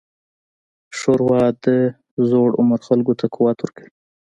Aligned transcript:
ښوروا 0.97 1.43
د 1.63 1.65
زوړ 2.29 2.49
عمر 2.59 2.79
خلکو 2.87 3.13
ته 3.19 3.25
قوت 3.35 3.57
ورکوي. 3.61 3.91